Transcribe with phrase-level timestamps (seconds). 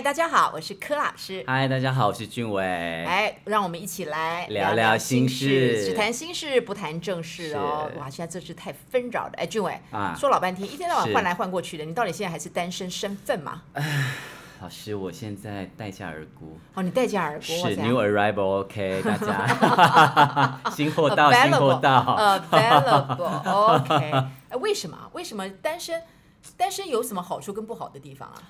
[0.00, 1.44] 嗨，大家好，我是柯老师。
[1.46, 2.64] 嗨，大家好，我是俊伟。
[2.64, 7.86] 哎，让我们一起来聊聊心事，只谈心事，不谈正事哦。
[7.98, 9.32] 哇，现在这是太纷扰了。
[9.34, 13.60] 哎，俊伟，啊，说老半天，一天到晚换来换过去的，你到底现在还是单身身份吗？
[13.74, 14.14] 哎，
[14.62, 16.58] 老师，我现在待价而沽。
[16.72, 17.42] 哦，你待价而沽。
[17.42, 20.60] 是 new arrival，OK， 大家。
[20.72, 22.40] 新货到，新货到。
[22.50, 24.12] Available，OK。
[24.48, 24.96] 哎，为什么？
[25.12, 26.02] 为什么单身？
[26.56, 28.40] 单身有什么好处跟不好的地方啊？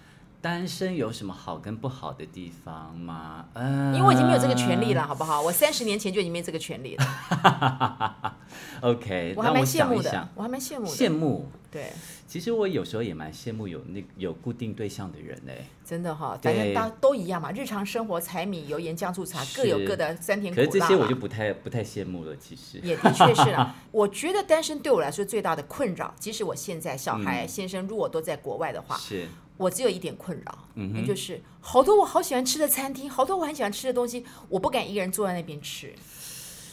[0.43, 3.45] 单身有什么好跟不好的地方吗？
[3.53, 5.43] 嗯，因为我已经没有这个权利了，好不好？
[5.43, 8.37] 我三十年前就已经没这个权利了。
[8.81, 10.91] OK，我还蛮羡慕的，我，想想我还蛮羡慕的。
[10.91, 11.93] 羡慕，对。
[12.27, 15.53] 其实我有时候也蛮羡慕有那有固定对象的人呢。
[15.84, 17.51] 真的哈，大家都都一样嘛。
[17.53, 20.67] 日常生活，柴米油盐酱醋茶各有各的酸甜苦辣。
[20.67, 22.34] 可是这些我就不太不太羡慕了。
[22.37, 23.75] 其实也的 确是啊。
[23.93, 29.27] 我觉得单身对我来说最大的困扰，即使我现在小孩、嗯、先生如果都在国外的话，是。
[29.61, 35.92] 我只有一点困扰，嗯，那就是好多我好喜欢吃的餐厅，好多我很喜欢吃的东西，我不敢一个人坐在那边吃，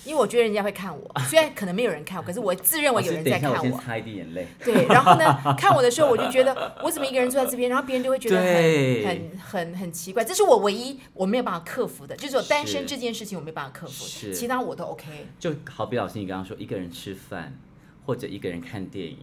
[0.06, 1.20] 因为我觉得人家会看我。
[1.28, 3.78] 虽然可能没有人看我， 可是我自认为有人在看我。
[3.82, 4.48] 擦一滴眼泪。
[4.64, 10.24] 对，然后呢，看我的时候，我就觉得我怎么一个人坐在这边，然后别人就会觉得很很很很奇怪。
[10.24, 15.28] 这是我唯一我没有办法克服的，就是我单身这件事情我没办法克服，其他我都 OK。
[15.38, 17.60] 就好比老师你刚刚说，一个人吃饭
[18.06, 19.18] 或者一个人看电影。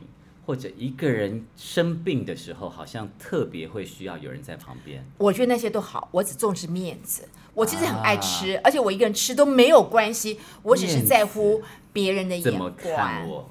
[0.45, 5.05] 或者一个人生病的时候，好像特别会需要有人在旁边。
[5.19, 7.29] 我觉得那些都好，我只重视面子。
[7.55, 12.75] 我其实很爱吃，啊、而且我一个人吃都没有关系，我只是在乎别人的眼光。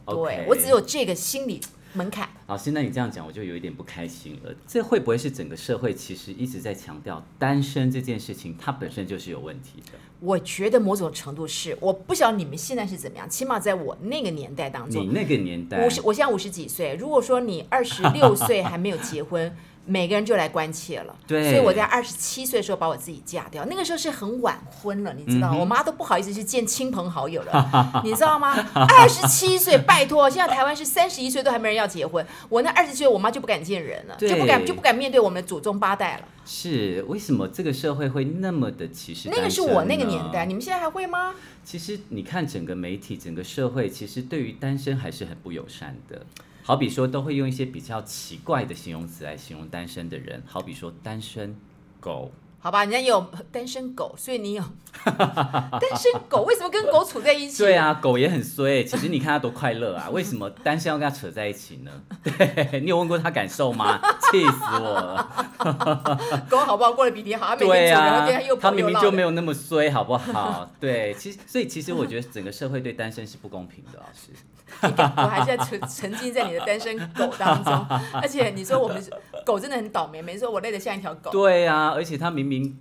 [0.06, 1.62] 对我只有这个心理
[1.94, 2.28] 门槛。
[2.48, 4.54] 老师，那你这样讲，我就有一点不开心了。
[4.68, 9.94] 这会不会是整个社会其实一直在强调单身这件事情，它本身就是有问题的？
[10.24, 13.30] 我觉得某种程度是，我不晓得你们现在是怎么样。
[13.30, 16.96] 起码在我那个年代当中，你那个年代，五十，我现在五十几岁。
[16.96, 19.54] 如果说你二十六岁还没有结婚。
[19.86, 28.54] 每个人就来关切了，对，所以我在二十七岁的时候把我自己嫁掉，那个时候是很晚婚了，你知道，嗯、我妈都不好意思去见亲朋好友了， 你知道吗？
[28.74, 36.28] 二十七岁，拜托，现在台湾是三十一岁都还没人要结婚，我那二十岁，我妈就不敢见人了，就不敢就不敢面对我们的祖宗八代了。
[36.46, 39.30] 是为什么这个社会会那么的歧视？
[39.30, 41.34] 那个是我那个年代，你们现在还会吗？
[41.66, 46.26] 其实你看整个媒体，整个社会，其实对于单身还是很不友善的。
[46.64, 51.56] 好比说，都会用一些比较奇怪的形容词来形容单身的人，好比说单身
[52.00, 52.32] 狗。
[52.60, 54.64] 好吧，人家有单身狗，所以你有
[55.04, 57.62] 单身狗，为什么跟狗处在一起？
[57.62, 58.86] 对啊，狗也很衰。
[58.86, 61.92] 其实你看它多快乐啊，为什么单身要跟它扯在一起呢？
[62.24, 64.00] 对，你有问过它感受吗？
[64.34, 66.46] 气死我了！
[66.50, 66.92] 狗好不好？
[66.94, 68.28] 过得比你好，对啊，
[68.60, 70.70] 他明明就没有那么衰，好不好？
[70.80, 74.32] 对，其实所以其实我觉得整个社会对单身是不公平的，老师。
[74.82, 77.74] 我还是在沉沉浸在你的单身狗当中，
[78.14, 79.02] 而且你说我们
[79.46, 81.30] 狗真的很倒霉，没说我累得像一条狗。
[81.30, 82.76] 对啊，而且他明明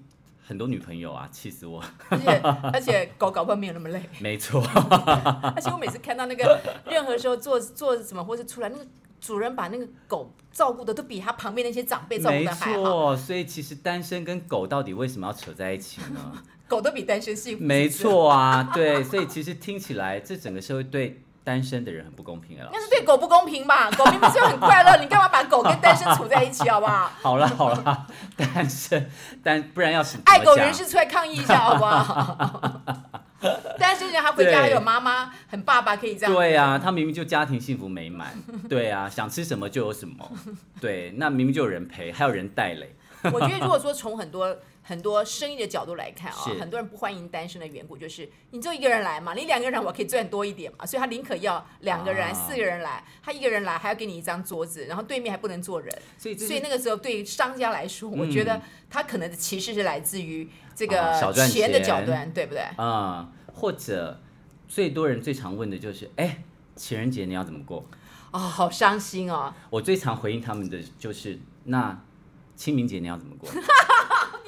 [0.47, 1.85] 很多女朋友啊，气死我！
[2.09, 2.41] 而且
[2.73, 4.01] 而且狗搞不好没有那么累。
[4.21, 4.63] 没错。
[5.55, 8.87] 而且我每次看到那个任何时候做做什么或是出来，那个
[9.23, 12.79] 主人把那个狗照顾的都比他旁边那些长辈照顾的还好。
[12.79, 16.33] 没错，所以其实单身跟狗到底为什么要扯在一起呢？
[16.69, 17.65] 狗都比单身幸福。
[17.65, 21.23] 没错啊，对，所以其实听起来这整个社会对。
[21.45, 22.69] 单身的人很不公平啊！
[22.73, 23.91] 那是对狗不公平吧？
[23.91, 27.11] 狗明明就很快乐，你干嘛把狗跟单身处在一起，好不好？
[27.21, 28.07] 好了好了，
[28.37, 29.11] 单身
[29.43, 32.81] 单不然要是爱狗人士出来抗议一下，好不好？
[33.79, 36.35] 单身人他回家还有妈妈，很爸爸可以这样。
[36.35, 38.35] 对啊，他明明就家庭幸福美满，
[38.69, 40.33] 对啊，想吃什么就有什么，
[40.81, 42.95] 对，那明明就有人陪，还有人带嘞。
[43.33, 44.57] 我觉得如果 说从很多。
[44.85, 58.61] 很多生意的角度来看啊、哦，很多人不欢迎单身的缘故就是，你就一个人来嘛，你两个人我可以赚多一点嘛，所以他宁可要两个人、啊、四个人来，他一个人来还要给你一张桌子，然后对面还不能坐人，所以所以那个时候对商家来说、嗯，我觉得
[58.91, 62.63] 他可能的歧视是来自于这个钱的角度、啊，对不对？
[62.77, 64.21] 啊、嗯，或者
[64.69, 66.43] 最多人最常问的就是，哎，
[66.77, 67.87] 情人节你要怎么过？
[68.31, 69.53] 啊、哦，好伤心哦。
[69.71, 71.99] 我最常回应他们的就是，那
[72.57, 73.49] 清明节你要怎么过？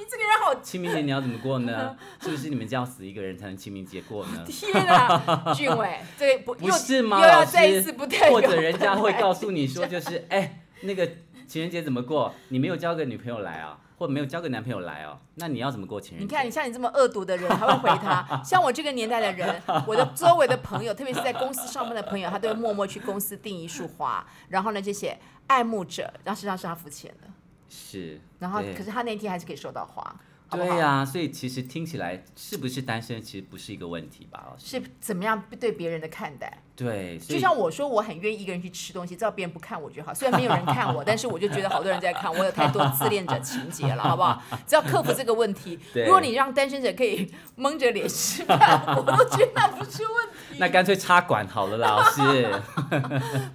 [0.07, 1.97] 这个人好， 清明节你要怎么过呢？
[2.23, 4.45] 是不是你们家要死一个人才能清明节过呢？
[4.47, 7.21] 天啊，俊伟，这不不是吗？
[7.21, 11.05] 又要再一次不对，或者人家会告诉你说，就是哎，那个
[11.49, 12.33] 情人节怎么过？
[12.49, 16.25] 你没有交个女朋友来啊，或者没有交个男朋友来哦，那你要怎么过情人节？
[16.25, 18.43] 你看，你像你这么恶毒的人，还会回他？
[18.45, 27.29] 像我这个年代的人，我的周围的朋友，特别是在公司上班的朋友，他都会默默去公司订一束花， 然后呢，就写爱慕者，然后实际上是他付钱的。
[27.69, 30.15] 是，然后可是他那天还是可以收到花，
[30.57, 34.55] 对呀、啊，所以其实听起来是不是单身，其实不是一个问题吧？
[34.59, 36.61] 是怎么样对别人的看待？
[36.77, 40.13] 对，就像我说，我很愿意一个人去吃东西，只要别人不看我就好。
[40.13, 44.43] 虽然没有人看我， 但是我就觉得好多人在看我，有太多自恋者情节了，好不好？
[44.67, 50.59] 只要克服这个问题， 如果你让单身者可以蒙着脸吃饭，我都觉得那不是问题。
[50.59, 52.51] 那干脆插管好了，老师。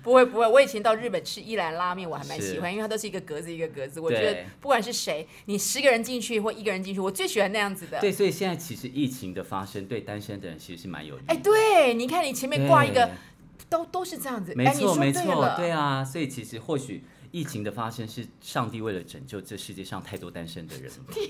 [0.01, 3.99] 不会不会，我以前到日本吃一兰拉面，我还蛮喜欢，因为它都是一个格子一个格子。
[3.99, 7.99] 我觉得不管是谁，你十个人进去或一个人进去，我最喜欢那样子的。
[7.99, 11.33] 对，所以现在其实疫情的发生对单身的人其实是蛮有利的。
[11.33, 13.09] 哎，对，你看你前面挂一个。
[13.69, 20.91] 都都是这样子，没错没错，对啊，所以其实或许疫情的发生是上帝为了拯救这世界上太多单身的人。
[21.11, 21.27] 天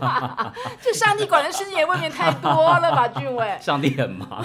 [0.00, 0.52] 哪，
[0.82, 3.56] 这上帝管的事情也未免太多了吧，俊伟？
[3.60, 4.44] 上帝很忙，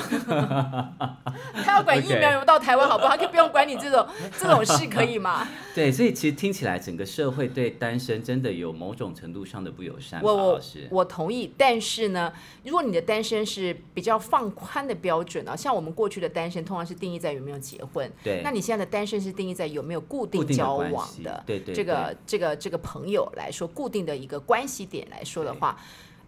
[1.64, 3.10] 他要管疫苗有没有到台湾，好不好？
[3.10, 4.08] 他可以不用管你这种
[4.40, 5.48] 这种事，可以吗？
[5.76, 10.22] 对，所以其实听起来整个社会对单身真的有某种程度上的不友善。
[10.24, 12.32] 我我我同意，但是呢，
[12.64, 20.85] 如果你的单身是比较放宽的标准啊，像我们过去的单身通常是定义在有没有结婚，对，那你现在的单身是定义在有没有固定交往
[21.24, 25.78] 的，对对，这个这个这个朋友来说，固定的一个关系点来说的话，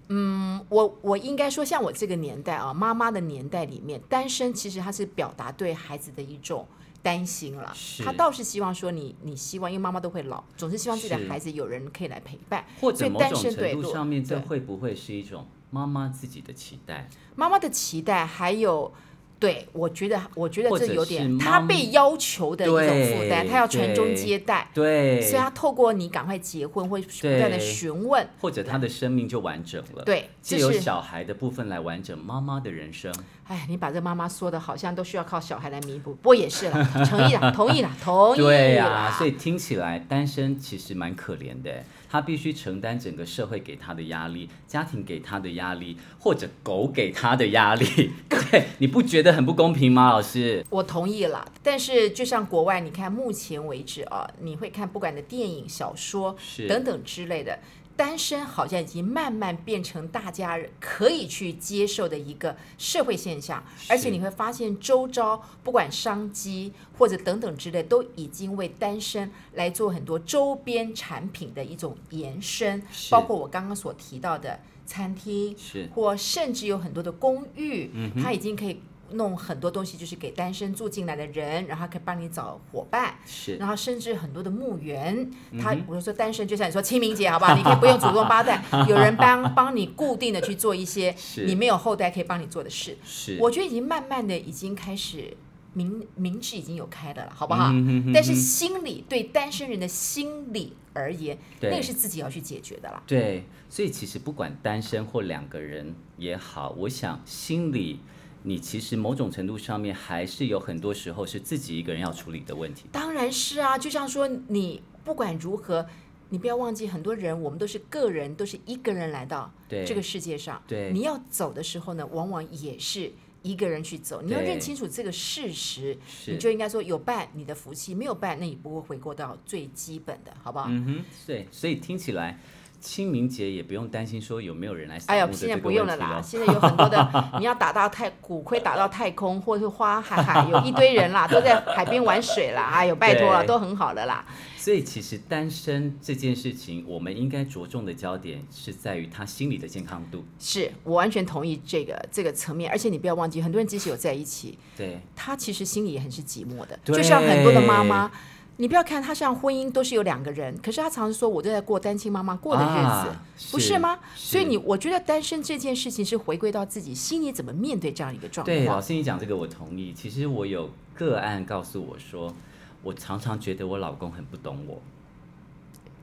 [0.09, 6.67] 嗯，我我应该说，像我这个年代啊，妈妈的年代里面，单身其实它是表达对孩子的一种。
[7.03, 7.73] 担心了，
[8.03, 17.07] 他倒是希望说你，你希望，因为妈妈都会老，总是希望自己的孩子有人可以来陪伴，或者某种程度上面，这会不会是一种妈妈自己的期待？
[17.35, 18.91] 妈妈的期待，还有。
[19.39, 33.13] 对，我觉得，我觉得这有点他被要求的一种负担，他要传宗接代，对，所以他透过你赶快结婚，会不断的询问，或者他的生命就完整了，对，借由小孩的部分来完整妈妈的人生。
[33.47, 38.45] 哎，你把这妈妈说的好像都需要靠小孩来弥补，不过也是了，同意了，同意了，同意了。
[38.45, 41.83] 对呀、啊，所以听起来单身其实蛮可怜的。
[42.09, 47.85] 他必须承担整个社会给他的压力，家庭给他的压力，或者狗给他的压力。
[48.29, 50.65] 对，你不觉得很不公平吗，老师？
[50.69, 51.45] 我同意了。
[51.61, 56.35] 但是就像国外，你看目前为止啊，你会看不管的电影、小说
[56.67, 57.59] 等等之类的。
[57.97, 75.89] 单身好像已经慢慢变成大家可以去接受的一个社会现象，而且你会发现周遭不管商机或者等等之类，都已经为单身来做很多周边产品的一种延伸，包括我刚刚所提到的餐厅，是。
[75.95, 77.89] 或甚至有很多的公寓，
[78.21, 78.79] 它已经可以。
[79.11, 85.29] 弄很多东西就是给单身住进来的人，然后可以帮你找伙伴，是，然后甚至很多的墓园，
[85.61, 87.55] 他比如说单身，就像你说清明节，好不好？
[87.55, 91.15] 你可以不用祖宗八代， 有人帮帮你固定的去做一些
[91.45, 92.97] 你没有后代可以帮你做的事。
[93.03, 95.35] 是，我觉得已经慢慢的已经开始
[95.73, 97.71] 明明智已经有开的了，好不好？
[98.13, 103.01] 但是心理对单身人的心理而言，那个是自己要去解决的啦。
[103.07, 107.99] 对，所以其实不管单身或两个人也好，我想心理。
[108.47, 112.85] 你其实某种程度上面还是有很多时候是自己一个人要处理的问题。
[112.93, 115.85] 当然是啊，就像说你不管如何，
[116.29, 120.63] 你不要忘记很多人，我们都是个人，都是一个人来到这个世界上。
[120.65, 123.11] 对，你要走的时候呢，往往也是
[123.41, 124.21] 一个人去走。
[124.21, 125.97] 你要认清楚这个事实，
[126.27, 130.67] 你就应该说有伴你的福气，没有伴那你不会回过到最基本的，好不好？
[130.69, 132.39] 嗯哼，对，所以听起来。
[132.79, 134.99] 清明节也不用担心说有没有人来。
[135.07, 142.63] 哎呀，现在不用了啦，现在有很多的， 你要打到太骨灰打到太空，或者是花海海有一堆人啦， 都在海边玩水啦。
[142.73, 144.25] 哎呦，拜托了，都很好的啦。
[144.57, 150.25] 所以其实单身这件事情，我们应该着重的焦点是在于他心理的健康度。
[150.39, 158.11] 是我完全同意这个这个层面，而且你不要忘记，很多人即使有在一起，对，他其实心里也很是寂寞的，就像很多的妈妈。
[158.57, 162.73] 你不要看他像婚姻都是有两个人，可是他常常说我都在过单亲妈妈过的日子，
[163.09, 163.99] 啊、不是吗？
[164.15, 168.45] 是所以你我觉得单身这件事情是回归到自己心里怎么面对这样一个状况。
[168.45, 169.93] 对，老师你讲这个我同意。
[169.93, 172.33] 其实我有个案告诉我说，
[172.81, 174.81] 我常常觉得我老公很不懂我。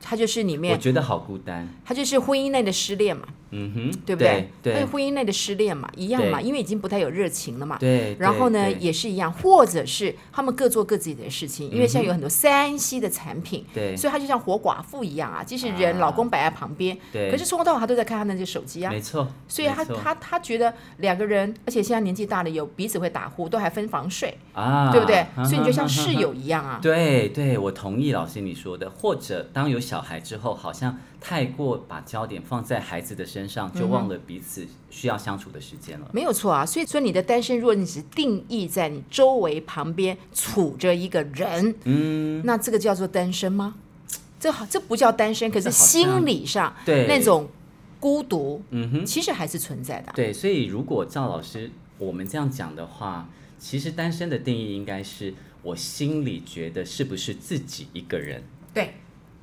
[0.00, 1.68] 他就是里面，我觉得好孤单。
[1.84, 3.26] 他就是婚姻内的失恋嘛。
[3.56, 4.50] 嗯哼，对不对？
[4.62, 7.76] 对，对婚姻内的失恋嘛，一样嘛，因为已经不太有热情了嘛。
[7.78, 8.16] 对。
[8.18, 19.28] 然后呢，也是一样，或者是他们各做各自己的事情，因为现在有很多三 C 的产品，对，所以他就像活寡妇一样啊，即使人老公摆在旁边，对，可是从头到尾他都在看他那些手机啊，没错。
[19.46, 25.24] 所以他他他觉得两个人，而且现在年纪大了，有彼此会打呼，都还分房睡啊，对不对？
[25.44, 26.78] 所以你就像室友一样啊。
[26.82, 28.90] 对对，我同意老师你说的。
[28.90, 34.18] 或者当有小孩之后，好像太过把焦点放在孩子的身上，就忘了。
[34.26, 36.66] 彼此需要相处的时间了，没有错啊。
[36.66, 43.74] 所以说，你的单身，如果你只定义在你周围旁边处着一个人，嗯，那这个叫做单身吗？
[44.38, 45.50] 这好，这不叫单身。
[45.50, 47.48] 可是心理上对那种
[47.98, 50.12] 孤独，嗯哼，其实还是存在的。
[50.14, 53.26] 对，所以如果赵老师我们这样讲的话，
[53.58, 58.42] 其实单身的定义应该是我心里觉得是不是自己一个人？
[58.74, 58.92] 对，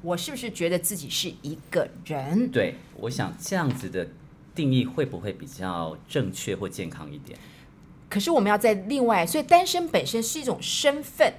[0.01, 2.49] 我是不是觉得自己是一个人？
[2.49, 4.07] 对，我想这样子的
[4.55, 7.37] 定义会不会比较正确或健康一点？
[8.09, 11.33] 可是我们要在另外，所以单身本身是一种身份。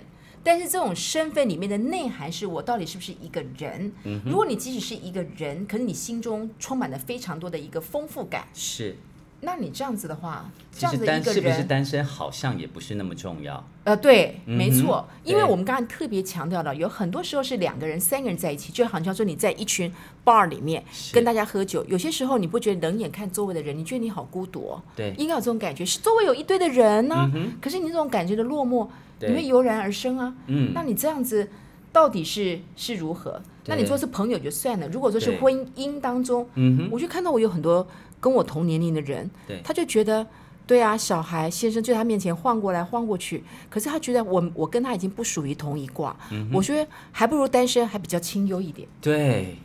[0.44, 3.92] 但是这种身份里面的内涵是我到底是不是一个人？
[4.02, 8.96] 嗯、如果你即使是一个人，可是你心中充满了非常多的一个丰富感，是，
[9.44, 13.62] 那你这样子的话，这样子一个人是不是单身好像也不是那么重要。
[13.84, 19.92] 呃，对，嗯、没错，因为我们刚才特别强调了，有很多时候是两个人、三个人在一起，就好像说你在一群
[20.24, 20.82] bar 里面
[21.12, 27.30] 跟大家喝酒，有些时候你不觉得冷眼看周围的人，你觉得你好孤独，对，应该有这种感觉，是周围有一堆的人呢、啊。
[27.34, 28.88] 嗯，可是你这种感觉的落寞。
[29.24, 31.48] 你会油然而生啊，嗯，那你这样子
[31.92, 33.40] 到底是是如何？
[33.66, 37.86] 那你说是朋友就算了，如果说是婚姻当中，嗯，我就看到我有很多
[38.22, 40.26] 跟我同年龄的人，对，他就觉得，
[40.66, 49.56] 对啊，小孩先生就在他面前晃过来晃过去，可是他觉得我我跟他已经不属于同一卦，嗯，我觉得还不如单身还比较清幽一点，对，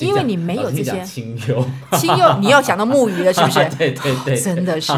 [0.00, 1.64] 因为你没有这些清幽，
[1.98, 3.58] 清幽，你要讲到木鱼了是不是？
[3.78, 4.92] 对 对对，哦，真的是，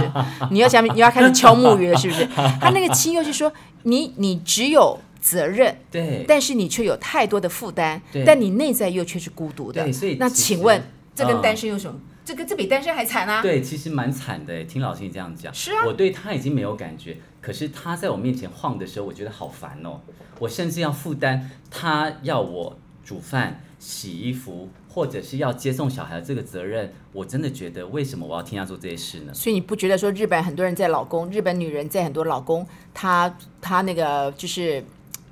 [0.51, 2.25] 你要讲你要开始敲木鱼了是不是？
[2.61, 3.53] 他那个清幽是说。
[3.85, 9.91] 你你只有责任，对，但是你却有太多的负担，但你内在又却是孤独的。
[9.91, 10.83] 所以那请问，
[11.15, 11.99] 这跟单身有什么？
[12.31, 13.43] 嗯、这个这比单身还惨啊？
[13.43, 14.65] 对，其实蛮惨的。
[14.65, 20.01] 听老师你这样讲，是啊，我对他已经没有感觉，可是他在我面前晃的时候，我觉得好烦哦。
[20.39, 24.69] 我甚至要负担他要我煮饭、洗衣服。
[24.93, 29.33] 或者是要接送小孩的这个责任，我真的觉得，为什么我要听他做这些事呢？
[29.33, 34.85] 所以你不觉得说日本很多人在老公，日本女人在很多老公，他他那个就是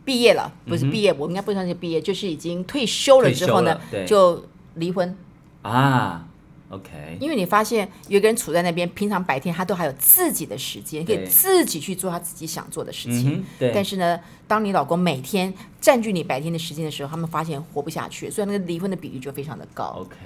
[0.04, 3.76] 毕业了，不是毕业，嗯、我应该不算是毕业，就是已经退休了之后呢，
[4.06, 4.44] 就
[4.76, 5.16] 离婚
[5.62, 6.27] 啊。
[6.70, 13.38] OK，因为你发现有一个人处在那边，平常白天他都还有自己的时间，可以自己去做他自己想做的事情。
[13.38, 13.72] 嗯、对。
[13.74, 19.96] 但是呢，当你老公每天占据你白天的时间的时候，他们发现活不下去，所以那个离婚的比例就非常的高。
[20.00, 20.16] OK。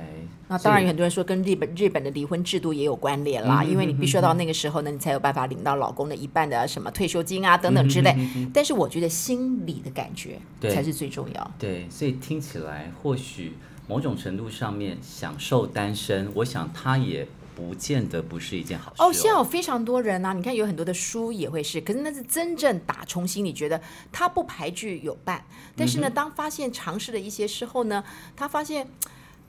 [0.48, 8.12] 那当然有很多人说跟日本日本的离婚制度也有关联啦，嗯、因为你必须要到那个时候呢，你才有办法领到老公的一半的什么退休金啊等等之类。
[8.34, 11.50] 嗯、但是我觉得心理的感觉才是最重要。
[11.56, 13.52] 对，所以听起来或许。
[13.86, 19.06] 某种程度上面享受单身，我想他也不见得不是一件好事哦。
[19.06, 25.44] 哦，现在有非常多人啊，你看有很多的书也会是，可是那是真正打从心里觉得他不排拒有伴，
[25.76, 28.02] 但是呢，当发现尝试了一些事后呢，
[28.34, 28.88] 他发现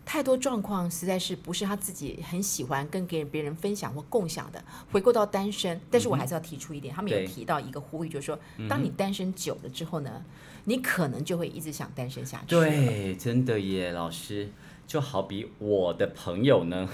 [0.06, 5.80] 太多状况实在是不是他自己很喜欢跟给别人分享或共享的，回归到单身。
[5.90, 10.24] 但是我还是要提出一点，他们有提到一个呼吁，就是说，当你单身久了之后呢，
[10.66, 12.48] 你可能就会一直想单身下去。
[12.48, 14.50] 对，真的耶，老师，
[14.86, 16.88] 就好比我的朋友呢，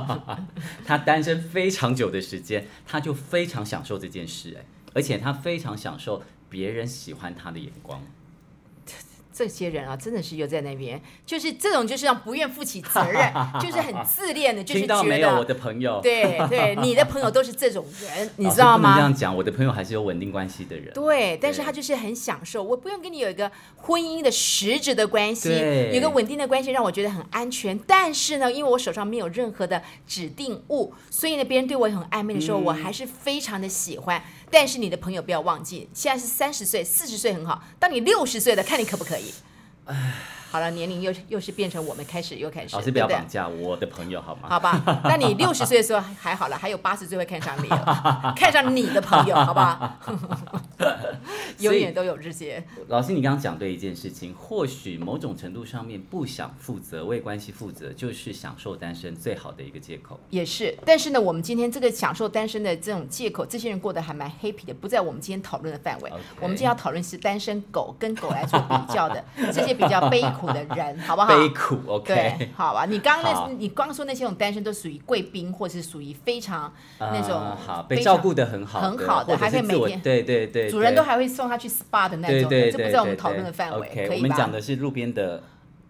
[0.84, 4.64] 他单身非常久的时间，他就非常享受这件事，哎，
[4.94, 8.02] 而且他非常享受别人喜欢他的眼光。
[9.36, 18.94] 这些人啊，真的是又在那边，就是这种，就是让不愿负起责任， 就是很自恋的，就是觉得没有我的朋友，对对，你的朋友都是这种人，你知道吗？
[18.94, 20.90] 这样讲，我的朋友还是有稳定关系的人。
[20.94, 25.50] 对，但是他就是很享受，我不用跟你有一个婚姻的实质的关系，
[25.92, 27.78] 有个稳定的关系让我觉得很安全。
[27.86, 34.22] 但是呢，因为我手上没有任何的指定物，所以呢，别人对我很暧昧的时候，嗯，我还是非常的喜欢。
[34.58, 37.62] 但是你的朋友不要忘记，现在是三十岁、四十岁很好。
[37.78, 39.30] 当你六十岁了，看你可不可以？
[39.84, 40.14] 唉，
[40.56, 42.74] 好了，年龄又又是变成我们开始又开始。
[42.74, 44.48] 老师不要绑架我的朋友好吗？
[44.48, 49.98] 好吧， 那你六十岁的时候还好了，还有八十岁会看上你了，看上你的朋友，好不好？
[51.60, 52.64] 永远都有这些。
[52.88, 60.18] 老师，你刚刚讲对一件事情，或许某种程度上面不想负责，为关系负责，就是享受单身最好的一个借口。
[60.30, 66.10] 也是，但是呢，我们今天这个享受单身的这种借口，这些人过得还蛮 happy 的，不在我们今天讨论的范围。
[66.40, 69.22] 我们今天要讨论是单身狗跟狗来做比较的
[69.52, 71.28] 这些比较悲苦的人，好不好？
[71.28, 72.14] 悲苦，OK。
[72.14, 72.86] 对，好吧。
[72.86, 84.14] 你刚刚那，你光说那些种单身都属于贵宾，或是属于非常那种、呃、好被照顾的很好的，很好的，还可以每天对对对，主人都还会送他去 SPA 的那种，这不在我们讨论的范围，可以吧？
[84.16, 85.42] 我们讲的是路边的，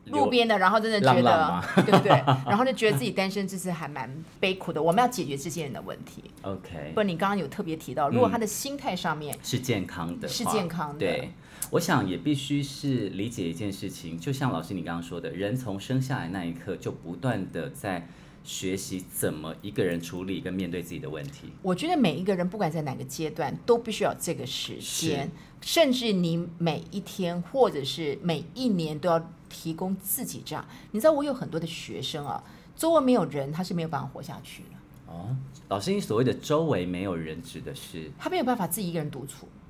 [0.06, 2.10] 路边的，然后真的觉得浪浪对不对？
[2.46, 4.08] 然后就觉得自己单身，就是还蛮
[4.38, 4.80] 悲苦的。
[4.82, 6.24] 我们要解决这些人的问题。
[6.42, 11.32] OK，不，你刚刚有特别提到，如果他的心态上面、嗯、是健康的，是健康的，对，
[11.70, 18.08] 我想也必须是理解一件事情，就像老师你刚刚说的，人从生下来那一刻就不断的在。
[18.46, 21.50] 学习怎么一个人处理跟面对自己的问题。
[21.62, 25.28] 我觉得每一个人不管在哪个阶段都必须要有这个时间，
[25.60, 30.64] 甚至你每一天或者是每一年都要提供自己这样。
[30.92, 32.40] 你知道我有很多的学生啊，
[32.76, 35.12] 周围没有人他是没有办法活下去的。
[35.12, 35.36] 哦，
[35.68, 39.65] 老师，你所谓的周围没有人，指的是他没有办法自己一个人独处啊。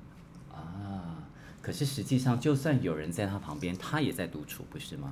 [1.67, 5.11] 可是实际上，就算有人在他旁边，他也在独处，不是吗？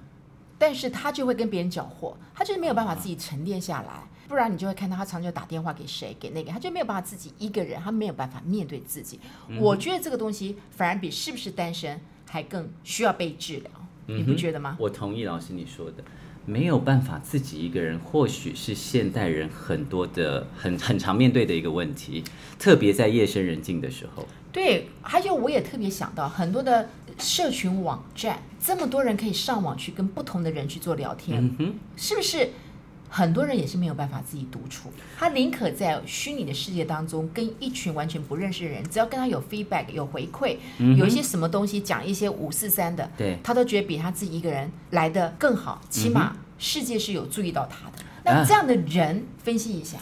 [0.58, 3.90] 但是他就会跟别人搅和，他就是没有办法自己沉淀下来。
[3.90, 9.20] 啊、不然你就会看到他常常打电话给谁，给那个，他就没有办法自己一个人，他没有办法面对自己。
[9.50, 13.72] 嗯、我觉得这个东西反而比是不是单身还更需要被治疗，
[14.08, 14.78] 嗯、你不觉得吗？
[14.80, 16.02] 我同意老师你说的。
[16.46, 22.24] 没有办法自己一个人，或许是现代人很多的很很常面对的一个问题，
[22.60, 24.28] 特别在夜深人静的时候。
[24.52, 26.88] 对，还有我也特别想到很多的
[27.18, 32.50] 社群网站，这么多人可以上网去跟不同的人去做聊天，嗯，是不是？
[33.18, 48.04] 很多人也是没有办法自己独处，他宁可在虚拟的世界当中跟一群完全不认识的人，只要跟他有 feedback 有回馈，嗯、有一些什么东西讲一些五四三的，对，他都觉得比他自己一个人来的更好，起码世界是有注意到他的。
[48.26, 49.98] 嗯、那这样的人，分析一下。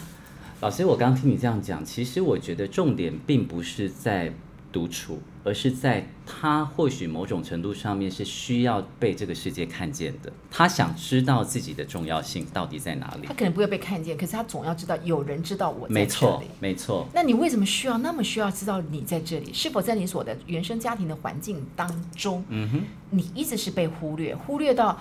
[0.62, 4.34] 老师，我刚刚听你这样讲，其实我觉得重点并不是在。
[4.74, 10.34] 独处，而是在他或许某种程度上面是需要被这个世界看见的。
[10.50, 13.28] 他想知道自己的重要性到底在哪里。
[13.28, 15.94] 他可能不会被看见，可是他总要知道有人知道我在这里。
[15.94, 17.08] 没错，没错。
[17.14, 19.54] 那你为什么需要那么需要知道你在这里？
[19.54, 21.88] 是否在你所的原生家庭的环境当
[22.18, 25.00] 中，嗯哼，你一直是被忽略，忽略到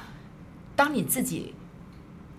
[0.77, 1.55] 当你自己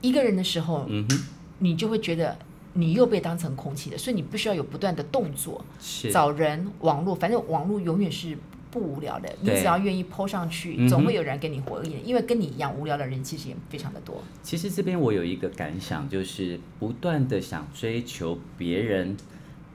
[0.01, 1.19] 一个人的时候，嗯哼，
[1.57, 2.37] 你就会觉得。
[2.73, 8.35] 你又被当成空气的，所以你必须要有不断的动作，是找人网络，反正网络永远是
[8.71, 9.31] 不无聊的。
[9.41, 12.03] 你只要愿意 po 上去，总会有人跟你回应。
[12.03, 14.23] 因为跟你一样无聊的人其实也非常的多。
[14.41, 19.15] 其实这边我有一个感想，就是不断的想追求别人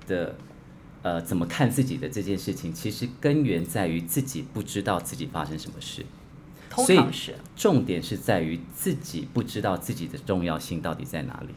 [0.08, 0.34] 的
[1.02, 6.04] 呃怎么看自己的这件事情，其实根源在于自己不知道自己发生什么事。
[6.68, 7.36] 通常是。
[7.54, 11.54] 重点是在于自己不知道自己的重要性到底在哪里。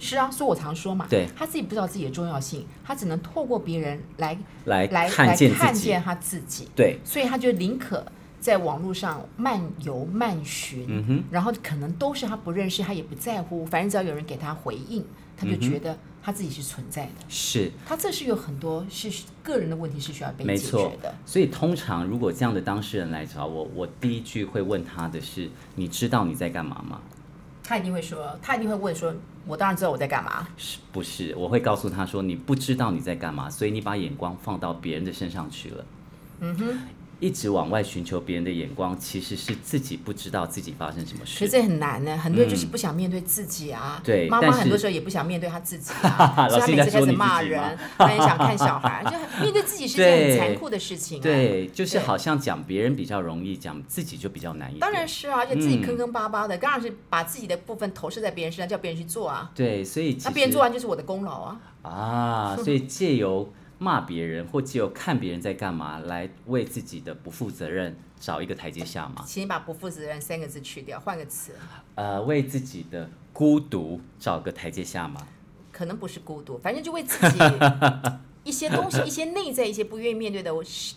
[0.00, 6.66] 是啊，所以我常说嘛，对，他自己不知道自己的重要性，他只能透过别人来来来看见来看见他自己。
[6.74, 8.04] 对，所以他就宁可
[8.40, 15.04] 在网络上漫游漫寻，然后可能都是他不认识，他也不在乎，反正只要有人给他回应，
[15.36, 17.12] 他就觉得他自己是存在的。
[17.28, 21.14] 是，他这是有很多是个人的问题是需要被解决的。
[21.26, 27.02] 所以通常如果这样的当事人来找我，我第一句会问他的是：你知道你在干嘛吗？
[27.62, 29.14] 他一定会说，他一定会问说
[29.46, 31.34] ：“我当然知道我在干嘛。”是不是？
[31.36, 35.84] 我会告诉他说：“你不知道你在干嘛，所以你把眼光放到别人的身上去了。”
[36.40, 36.78] 嗯哼。
[37.20, 41.38] 一直往外寻求别人的眼光，其实是自己不知道自己发生什么事。
[41.38, 43.96] 其实这很难呢，很多人就是不想面对自己啊。
[43.98, 51.22] 嗯、对，妈妈很多时候也不想面对她自己啊， 所以她每次开始骂人， 她也想看小孩，就面对自己是件很残酷的事情、啊。
[51.22, 54.80] 对，就是好像讲别人比较容易，讲自己就比较难一点。
[54.80, 59.50] 当然是啊，而且自己坑坑巴巴的，当然是把自己的部分投射在别人身上，叫别人去做啊。
[59.54, 61.60] 对，所以那别人做完就是我的功劳啊。
[61.82, 63.52] 啊，所以借由。
[63.82, 69.24] 骂别人或只有看别人在干嘛，来为自己的不负责任找一个台阶下吗？
[69.26, 71.54] 请你把“不负责任”三个字去掉，换个词。
[71.94, 75.26] 呃，为自己的孤独找个台阶下吗？
[75.72, 77.38] 可能不是孤独，反正就为自己
[78.44, 80.52] 一些东西、一些内在、一些不愿意面对的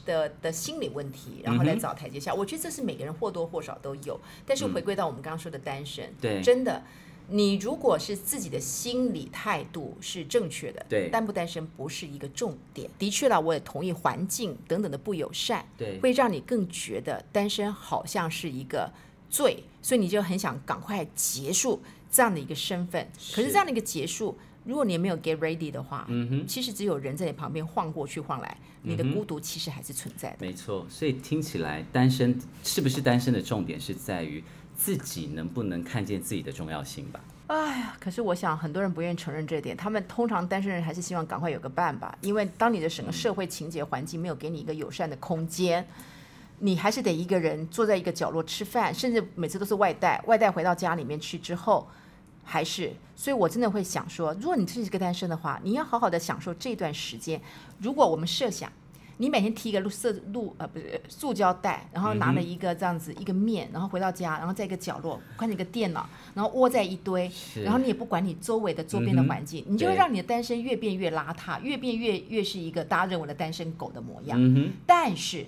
[0.05, 2.33] 的的心理问题，然后来找台阶下。
[2.33, 4.19] 嗯、我觉得这是每个人或多或少都有。
[4.45, 6.83] 但是回归到我们刚刚说的单身，嗯、对，真的。
[7.29, 12.89] 你如果是自己的心理态度是正确的，对，单不单身不是一个重点。
[12.99, 18.91] 的确了，我也同意环境等等的不友善，对，会让你更觉得单身好像是一个
[19.29, 21.81] 罪，所以你就很想赶快结束
[22.11, 23.07] 这样的一个身份。
[23.33, 30.37] 可是这样的一个结束，如果你也没有 get ready 的话，嗯哼，其实只有人在你旁边晃过去晃来，你的孤独其实还是存在的。
[30.41, 34.43] 没错，所以听起来单身是不是单身的重点是在于。
[34.83, 37.17] 自己能不能看见自己的重要性吧？
[37.47, 39.77] 哎呀，可是我想很多人不愿意承认这点。
[39.77, 45.87] 他们通常单身人还是希望赶快有个伴吧，因为当你的整个社会情节环境没有给你一个友善的空间，
[46.59, 51.87] 你还是得一个人坐在一个角落吃饭，甚至每次都是外带，外带回到家里面去之后，
[52.43, 52.91] 还是。
[53.15, 57.41] 所以我真的会想说，如果你是一个单身的话，你要好好的享受这段时间。
[57.79, 58.69] 如果我们设想。
[59.17, 67.31] 你每天提一个色露呃不是塑胶袋，然后拿了一个这样子一个面，然后回到家，然后在一个角落关着一个电脑，然后窝在一堆，
[67.63, 74.37] 然后你也不管你周围的周边的环境，你就会让你的单身越变越邋遢，越变越越是一个大家认为的单身狗的模样。
[74.85, 75.45] 但是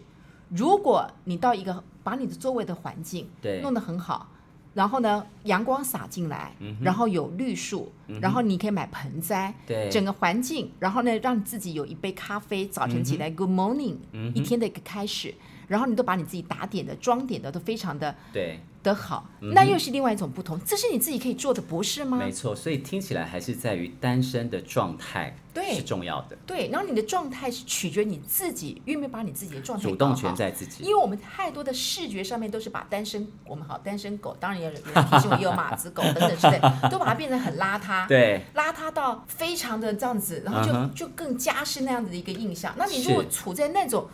[0.49, 3.27] 如果你到一个把你的周围的环境
[3.61, 4.29] 弄得很好。
[4.75, 9.89] 然后呢，阳光洒进来，嗯、然后有绿树，嗯、然后你可以买盆栽，对。
[9.89, 15.33] 整个环境，然后呢，让自己有一杯咖啡，早晨起来、嗯、，Good morning，、嗯、一天的一个开始，
[15.67, 20.59] 然后你都把你自己打点的、装点的都非常的对的好，那又是另外一种不同。
[20.63, 22.17] 这是你自己可以做的，不是吗？
[22.17, 26.37] 没错，所以听起来还是在于单身的状态对是重要的。
[26.45, 30.83] 对，然后你的状态是取决你自己愿不愿意把你自己的状态主动权在自己。
[30.83, 36.59] 因为我们太多的视觉上面都是把单身，我们好单身狗，当然也有人提醒我也有马子狗等等之类，
[36.91, 42.71] 都把它变成很邋遢， 对，邋遢到非常的这样子，然后就、uh huh、就更加深那样子的一个印象。
[42.77, 44.07] 那你如果处在那种。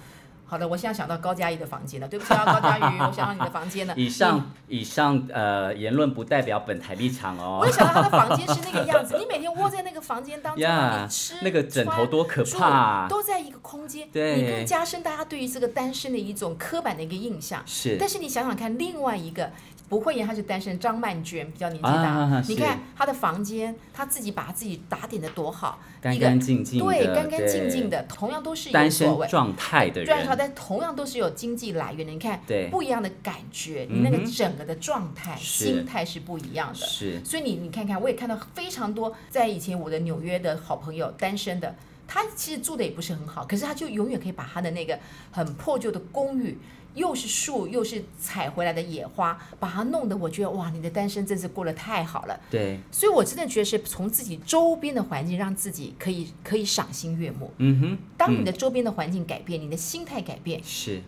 [0.52, 2.06] 好的，我现在想到高佳怡的房间了。
[2.10, 3.94] 对不起啊，高佳瑜， 我想到你的房间了。
[3.96, 7.60] 以上、嗯、以上呃言论不代表本台立场哦。
[7.62, 17.64] 我也想到他的房间是那个样子，你每天窝在那个房间当中你吃那个枕头多可怕、啊，都在一个空间，对，你更加深大家对于这个单身的一种刻板的一个印象。
[17.66, 19.50] 是，但是你想想看，另外一个。
[19.91, 20.80] 不会言，他是单身。
[20.80, 32.13] 张曼娟比较年纪大，啊、你看他的房间，他自己把自己打点的多好，干干净净，对，干干净净的，同样都是有单身状态的人，但同样都是有经济来源的。
[32.13, 36.75] 你看，对，不一样的感觉，你那个整个的状态、嗯、心态是不一样的。
[36.75, 41.75] 是，所以你你看看，我也看到非常多在以前我的纽约的好朋友单身的，
[42.13, 45.00] 他其实住的也不是很好，可是他就永远可以把他的那个
[45.32, 46.58] 很破旧的公寓。
[46.93, 52.38] 又是树，又是采回来的野花，把它弄得我觉得哇，你的单身真是过得太好了。
[52.50, 57.50] 对，所以我真的觉得是从自己周边的环境，让自己可以可以赏心悦目。
[57.60, 61.02] 嗯哼，当你的周边的环境改变，嗯、你的心态改变，是，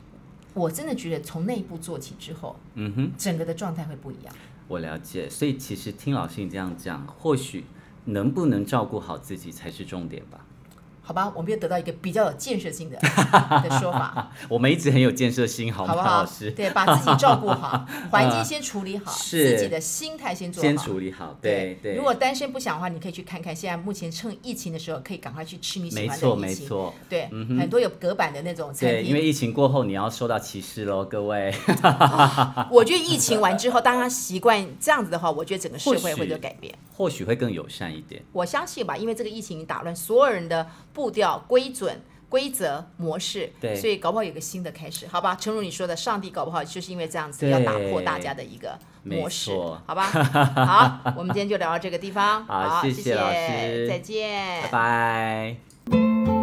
[0.53, 4.33] 我真的觉得从那一步做起之后，嗯哼，整个的状态会不一样。
[4.69, 7.65] 我了解，所以其实听老师你这样讲，或许
[8.05, 10.42] 能不能照顾好自己才是重点吧。
[11.05, 12.97] 好吧，我们又得到一个比较有建设性的
[13.61, 14.31] 的说法。
[14.47, 16.21] 我们一直很有建设性，好不好？
[16.21, 21.37] 老师，对，把自己照顾好， 环境先处理好，自己的心态先做好，先处理好。
[21.41, 21.95] 对对。
[21.95, 26.13] 如果单身不想的话，你可以去看看，现在目前趁疫情的时候，可以赶快去吃你喜欢的。
[26.13, 26.93] 没错没错。
[27.09, 27.27] 对，
[27.59, 28.99] 很多有隔板的那种餐厅。
[28.99, 31.53] 对，因为疫情过后，你要受到歧视喽，各位。
[32.71, 38.23] 我觉得疫情完之后，当他习惯这样子的话，我觉得整个社会会有改变，或许会更友善一点。
[38.31, 40.65] 我相信吧，因为这个疫情打乱所有人的。
[40.93, 45.35] 步调、规准、规则、模式，对，所以搞不好有个新的开始，好吧？
[45.35, 49.51] 诚如你说的，上帝搞不好就是因为这样子要打破大家的一个模式，
[49.85, 50.03] 好吧？
[50.65, 56.42] 好，我们今天就聊到这个地方，好，谢谢老师，再见，拜拜。